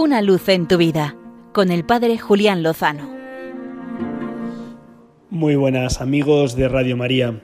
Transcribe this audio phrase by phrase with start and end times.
[0.00, 1.16] Una luz en tu vida
[1.52, 3.10] con el Padre Julián Lozano.
[5.28, 7.42] Muy buenas amigos de Radio María.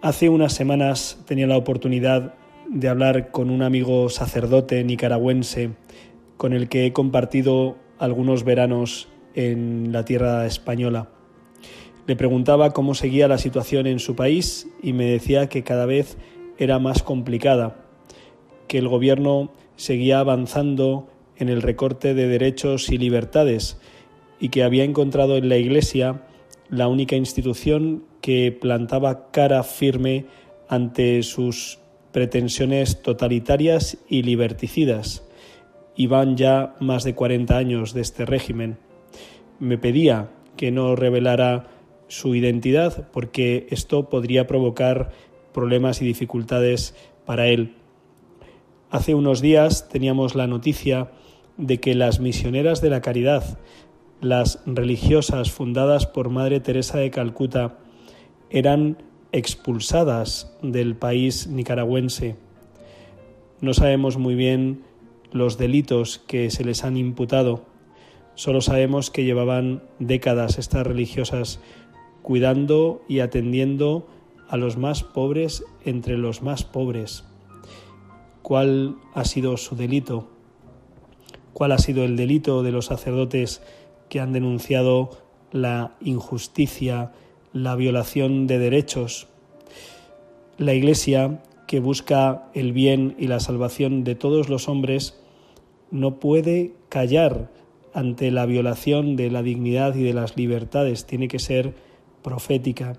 [0.00, 2.36] Hace unas semanas tenía la oportunidad
[2.70, 5.72] de hablar con un amigo sacerdote nicaragüense
[6.38, 11.10] con el que he compartido algunos veranos en la tierra española.
[12.06, 16.16] Le preguntaba cómo seguía la situación en su país y me decía que cada vez
[16.56, 17.84] era más complicada,
[18.68, 23.78] que el gobierno seguía avanzando en el recorte de derechos y libertades
[24.38, 26.22] y que había encontrado en la Iglesia
[26.68, 30.26] la única institución que plantaba cara firme
[30.68, 31.78] ante sus
[32.12, 35.22] pretensiones totalitarias y liberticidas.
[35.94, 38.78] Y van ya más de 40 años de este régimen.
[39.58, 41.68] Me pedía que no revelara
[42.08, 45.10] su identidad porque esto podría provocar
[45.52, 46.94] problemas y dificultades
[47.26, 47.74] para él.
[48.90, 51.10] Hace unos días teníamos la noticia
[51.56, 53.58] de que las misioneras de la caridad,
[54.20, 57.78] las religiosas fundadas por Madre Teresa de Calcuta,
[58.50, 58.98] eran
[59.32, 62.36] expulsadas del país nicaragüense.
[63.60, 64.82] No sabemos muy bien
[65.32, 67.64] los delitos que se les han imputado.
[68.34, 71.60] Solo sabemos que llevaban décadas estas religiosas
[72.22, 74.06] cuidando y atendiendo
[74.48, 77.24] a los más pobres entre los más pobres.
[78.42, 80.31] ¿Cuál ha sido su delito?
[81.52, 83.62] ¿Cuál ha sido el delito de los sacerdotes
[84.08, 85.10] que han denunciado
[85.50, 87.12] la injusticia,
[87.52, 89.28] la violación de derechos?
[90.58, 95.18] La Iglesia, que busca el bien y la salvación de todos los hombres,
[95.90, 97.50] no puede callar
[97.94, 101.74] ante la violación de la dignidad y de las libertades, tiene que ser
[102.22, 102.98] profética.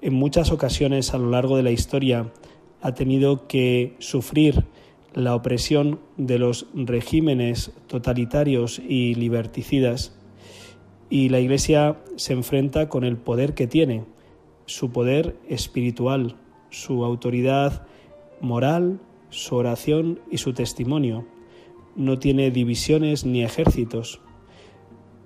[0.00, 2.32] En muchas ocasiones a lo largo de la historia
[2.80, 4.64] ha tenido que sufrir
[5.14, 10.16] la opresión de los regímenes totalitarios y liberticidas
[11.12, 14.04] y la Iglesia se enfrenta con el poder que tiene,
[14.64, 16.36] su poder espiritual,
[16.70, 17.86] su autoridad
[18.40, 21.26] moral, su oración y su testimonio.
[21.96, 24.22] No tiene divisiones ni ejércitos.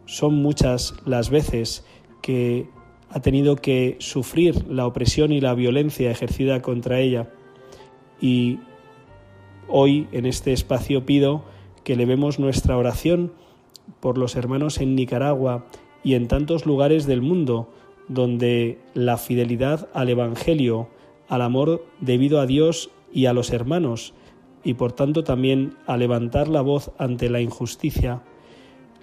[0.07, 1.85] Son muchas las veces
[2.21, 2.69] que
[3.09, 7.31] ha tenido que sufrir la opresión y la violencia ejercida contra ella.
[8.21, 8.59] Y
[9.69, 11.45] hoy en este espacio pido
[11.85, 13.33] que levemos nuestra oración
[14.01, 15.67] por los hermanos en Nicaragua
[16.03, 17.71] y en tantos lugares del mundo
[18.09, 20.89] donde la fidelidad al Evangelio,
[21.29, 24.15] al amor debido a Dios y a los hermanos,
[24.65, 28.23] y por tanto también a levantar la voz ante la injusticia,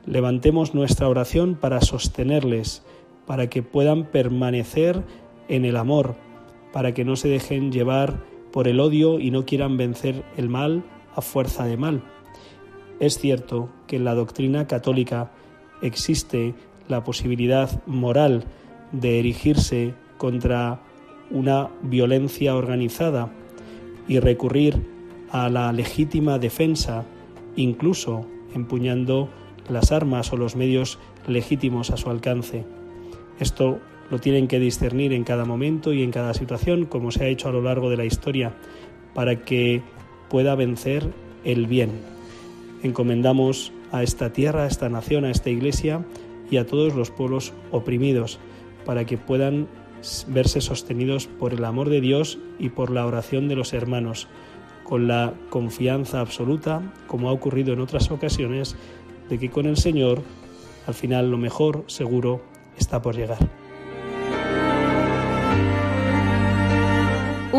[0.06, 2.84] levantemos nuestra oración para sostenerles,
[3.25, 5.03] para que puedan permanecer
[5.47, 6.16] en el amor,
[6.72, 10.84] para que no se dejen llevar por el odio y no quieran vencer el mal
[11.16, 12.03] a fuerza de mal.
[13.00, 15.31] Es cierto que en la doctrina católica
[15.81, 16.53] existe
[16.88, 18.46] la posibilidad moral
[18.91, 20.80] de erigirse contra
[21.31, 23.31] una violencia organizada
[24.08, 24.85] y recurrir
[25.31, 27.06] a la legítima defensa,
[27.56, 29.30] incluso empuñando
[29.68, 32.66] las armas o los medios legítimos a su alcance.
[33.40, 33.80] Esto
[34.13, 37.50] lo tienen que discernir en cada momento y en cada situación, como se ha hecho
[37.50, 38.53] a lo largo de la historia,
[39.16, 39.81] para que
[40.29, 41.09] pueda vencer
[41.44, 41.90] el bien.
[42.84, 46.06] Encomendamos a esta tierra, a esta nación, a esta iglesia
[46.52, 48.38] y a todos los pueblos oprimidos,
[48.85, 49.68] para que puedan
[50.28, 54.28] verse sostenidos por el amor de Dios y por la oración de los hermanos,
[54.84, 58.75] con la confianza absoluta, como ha ocurrido en otras ocasiones,
[59.28, 60.22] de que con el Señor,
[60.85, 62.44] al final lo mejor, seguro,
[62.78, 63.62] está por llegar.